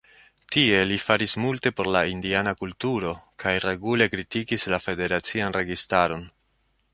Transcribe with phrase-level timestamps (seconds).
[0.53, 3.11] Tie li faris multe por la indiana kulturo
[3.45, 6.27] kaj regule kritikis la federacian registaron.